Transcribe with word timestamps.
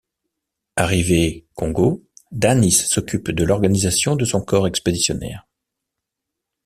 Arrivé 0.77 1.45
Congo, 1.53 2.01
Dhanis 2.31 2.71
s’occupe 2.87 3.29
de 3.29 3.43
l'organisation 3.43 4.15
de 4.15 4.25
son 4.25 4.41
corps 4.41 4.65
expéditionnaire. 4.65 5.45